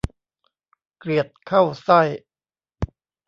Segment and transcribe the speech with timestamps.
[0.99, 2.01] เกลียดเข้าไส้